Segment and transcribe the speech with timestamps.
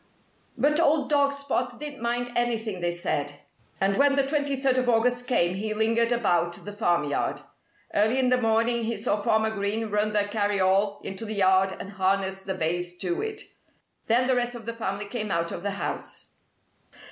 [0.57, 3.33] But old dog Spot didn't mind anything they said.
[3.79, 7.41] And when the twenty third of August came he lingered about the farmyard.
[7.93, 11.91] Early in the morning he saw Farmer Green run the carryall into the yard and
[11.91, 13.43] harness the bays to it.
[14.07, 16.33] Then the rest of the family came out of the house.